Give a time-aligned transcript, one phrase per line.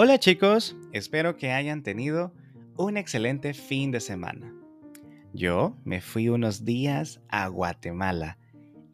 [0.00, 2.32] Hola chicos, espero que hayan tenido
[2.76, 4.54] un excelente fin de semana.
[5.32, 8.38] Yo me fui unos días a Guatemala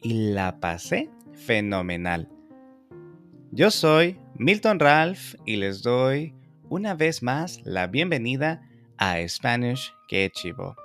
[0.01, 2.27] y la pasé fenomenal.
[3.51, 6.33] Yo soy Milton Ralph y les doy
[6.69, 8.67] una vez más la bienvenida
[8.97, 10.75] a Spanish Que Chivo.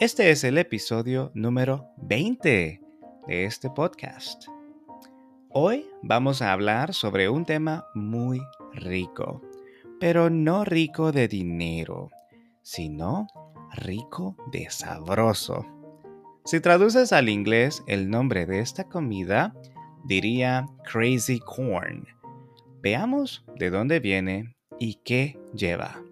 [0.00, 2.80] Este es el episodio número 20
[3.28, 4.48] de este podcast.
[5.50, 8.38] Hoy vamos a hablar sobre un tema muy
[8.74, 9.40] rico,
[9.98, 12.10] pero no rico de dinero,
[12.60, 13.26] sino
[13.72, 15.64] rico de sabroso.
[16.44, 19.54] Si traduces al inglés el nombre de esta comida,
[20.04, 22.06] diría Crazy Corn.
[22.82, 26.02] Veamos de dónde viene y qué lleva.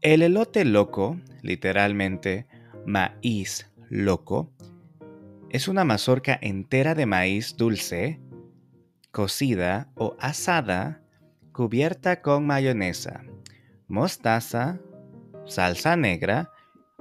[0.00, 2.46] El elote loco, literalmente
[2.86, 4.50] maíz loco,
[5.52, 8.18] es una mazorca entera de maíz dulce,
[9.10, 11.02] cocida o asada
[11.52, 13.22] cubierta con mayonesa,
[13.86, 14.80] mostaza,
[15.44, 16.50] salsa negra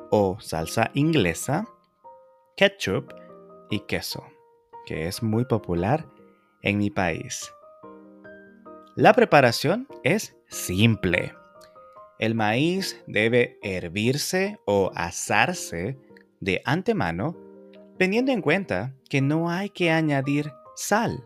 [0.10, 1.66] o salsa inglesa,
[2.58, 3.14] ketchup
[3.70, 4.26] y queso,
[4.86, 6.06] que es muy popular
[6.62, 7.50] en mi país.
[8.98, 11.34] La preparación es simple.
[12.20, 15.98] El maíz debe hervirse o asarse
[16.42, 17.51] de antemano,
[18.02, 21.24] teniendo en cuenta que no hay que añadir sal,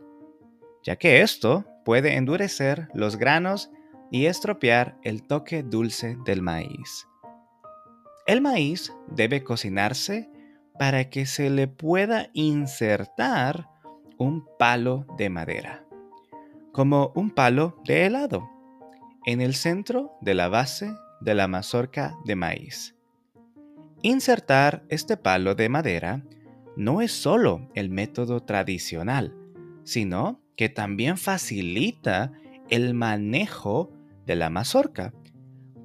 [0.83, 3.71] ya que esto puede endurecer los granos
[4.11, 7.07] y estropear el toque dulce del maíz.
[8.27, 10.29] El maíz debe cocinarse
[10.77, 13.69] para que se le pueda insertar
[14.17, 15.85] un palo de madera,
[16.73, 18.49] como un palo de helado,
[19.25, 22.97] en el centro de la base de la mazorca de maíz.
[24.01, 26.21] Insertar este palo de madera
[26.75, 29.33] no es solo el método tradicional,
[29.83, 32.31] sino que también facilita
[32.69, 33.91] el manejo
[34.25, 35.13] de la mazorca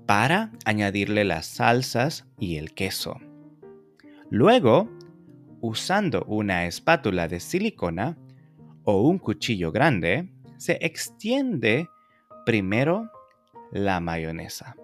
[0.07, 3.17] para añadirle las salsas y el queso.
[4.31, 4.89] Luego,
[5.61, 8.17] usando una espátula de silicona
[8.85, 11.89] o un cuchillo grande, se extiende
[12.45, 13.11] primero
[13.71, 14.77] la mayonesa.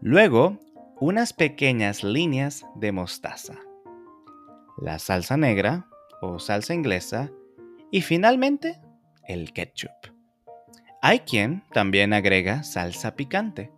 [0.00, 0.58] Luego,
[1.00, 3.58] unas pequeñas líneas de mostaza.
[4.78, 5.86] La salsa negra
[6.20, 7.30] o salsa inglesa
[7.90, 8.80] y finalmente,
[9.28, 9.90] el ketchup.
[11.02, 13.72] Hay quien también agrega salsa picante.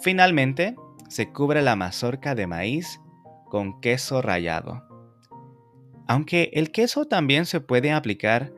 [0.00, 0.76] Finalmente,
[1.08, 3.00] se cubre la mazorca de maíz
[3.48, 4.86] con queso rallado.
[6.06, 8.52] Aunque el queso también se puede aplicar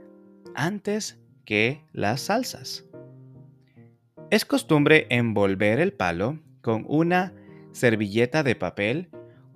[0.54, 2.84] antes que las salsas.
[4.30, 7.32] Es costumbre envolver el palo con una
[7.72, 9.08] servilleta de papel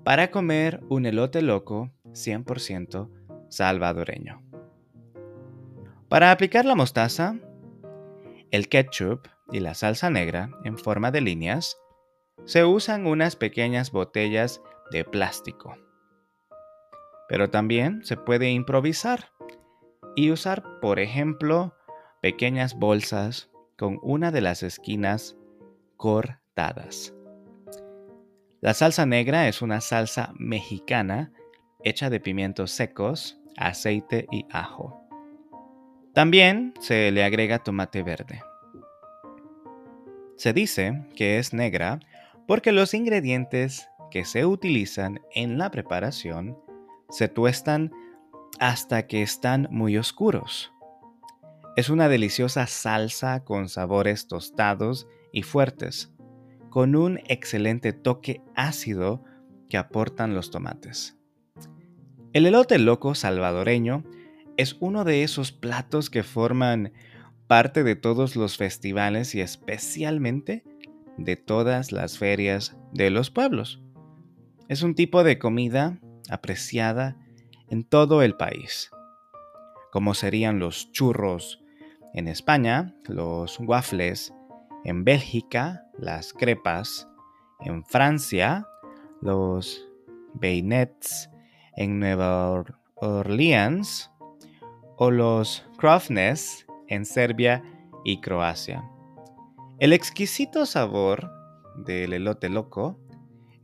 [0.04, 3.08] para comer un elote loco 100%
[3.48, 4.42] salvadoreño.
[6.08, 7.36] Para aplicar la mostaza,
[8.50, 11.78] el ketchup y la salsa negra en forma de líneas,
[12.44, 15.76] se usan unas pequeñas botellas de plástico.
[17.28, 19.30] Pero también se puede improvisar
[20.16, 21.74] y usar, por ejemplo,
[22.20, 25.36] pequeñas bolsas con una de las esquinas
[25.96, 27.14] cortadas.
[28.62, 31.32] La salsa negra es una salsa mexicana
[31.82, 35.02] hecha de pimientos secos, aceite y ajo.
[36.14, 38.40] También se le agrega tomate verde.
[40.36, 41.98] Se dice que es negra
[42.46, 46.56] porque los ingredientes que se utilizan en la preparación
[47.10, 47.90] se tuestan
[48.60, 50.72] hasta que están muy oscuros.
[51.74, 56.11] Es una deliciosa salsa con sabores tostados y fuertes,
[56.72, 59.22] con un excelente toque ácido
[59.68, 61.18] que aportan los tomates.
[62.32, 64.04] El elote loco salvadoreño
[64.56, 66.94] es uno de esos platos que forman
[67.46, 70.64] parte de todos los festivales y especialmente
[71.18, 73.82] de todas las ferias de los pueblos.
[74.70, 76.00] Es un tipo de comida
[76.30, 77.18] apreciada
[77.68, 78.90] en todo el país,
[79.90, 81.62] como serían los churros
[82.14, 84.32] en España, los waffles,
[84.84, 87.08] en Bélgica, las crepas,
[87.61, 88.67] en Francia,
[89.20, 89.88] los
[90.34, 91.31] beignets,
[91.76, 92.64] en Nueva
[92.96, 94.11] Orleans,
[94.96, 97.62] o los krofnes en Serbia
[98.05, 98.88] y Croacia.
[99.79, 101.31] El exquisito sabor
[101.76, 103.00] del elote loco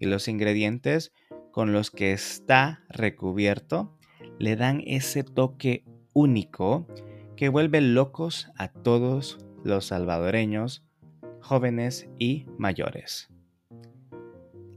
[0.00, 1.12] y los ingredientes
[1.53, 3.97] con los que está recubierto
[4.38, 6.87] le dan ese toque único
[7.37, 10.85] que vuelve locos a todos los salvadoreños,
[11.49, 13.31] jóvenes y mayores.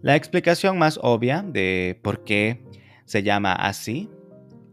[0.02, 2.64] La explicación más obvia de por qué
[3.06, 4.10] se llama así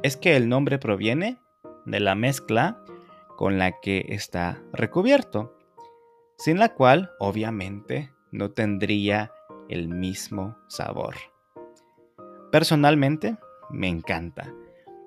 [0.04, 1.38] es que el nombre proviene
[1.86, 2.80] de la mezcla
[3.36, 5.54] con la que está recubierto.
[6.40, 9.32] sin la cual obviamente no tendría
[9.68, 11.16] el mismo sabor.
[12.52, 13.36] Personalmente
[13.70, 14.54] me encanta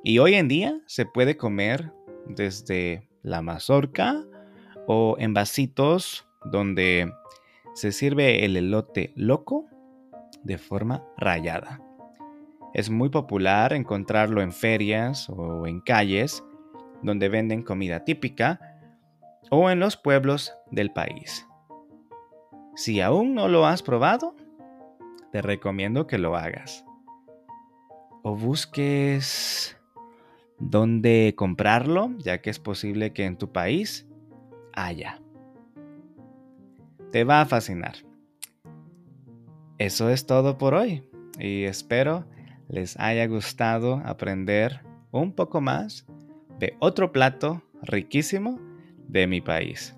[0.03, 1.93] y hoy en día se puede comer
[2.25, 4.25] desde la mazorca
[4.87, 7.11] o en vasitos donde
[7.73, 9.65] se sirve el elote loco
[10.43, 11.81] de forma rayada.
[12.73, 16.43] Es muy popular encontrarlo en ferias o en calles
[17.01, 18.59] donde venden comida típica
[19.49, 21.47] o en los pueblos del país.
[22.75, 24.35] Si aún no lo has probado,
[25.31, 26.85] te recomiendo que lo hagas.
[28.23, 29.77] O busques
[30.59, 34.07] dónde comprarlo, ya que es posible que en tu país
[34.73, 35.20] haya.
[37.11, 37.95] Te va a fascinar.
[39.77, 41.03] Eso es todo por hoy
[41.39, 42.25] y espero
[42.69, 44.81] les haya gustado aprender
[45.11, 46.05] un poco más
[46.57, 48.59] de otro plato riquísimo
[49.07, 49.93] de mi país.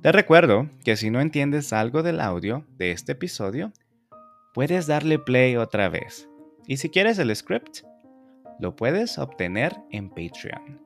[0.00, 3.72] Te recuerdo que si no entiendes algo del audio de este episodio,
[4.54, 6.28] puedes darle play otra vez.
[6.66, 7.80] Y si quieres el script,
[8.58, 10.80] lo puedes obtener en Patreon.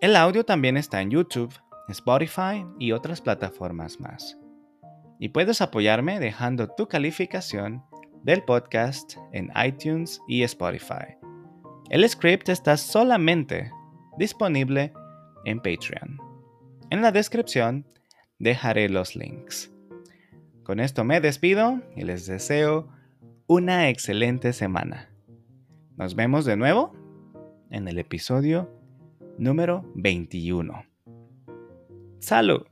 [0.00, 1.54] El audio también está en YouTube,
[1.88, 4.38] Spotify y otras plataformas más.
[5.18, 7.82] Y puedes apoyarme dejando tu calificación
[8.22, 11.16] del podcast en iTunes y Spotify.
[11.90, 13.70] El script está solamente
[14.18, 14.92] disponible
[15.44, 16.18] en Patreon.
[16.90, 17.86] En la descripción
[18.38, 19.70] dejaré los links.
[20.62, 22.88] Con esto me despido y les deseo
[23.46, 25.10] una excelente semana.
[25.96, 26.92] Nos vemos de nuevo
[27.70, 28.70] en el episodio
[29.38, 30.93] número 21.
[32.26, 32.64] Salut!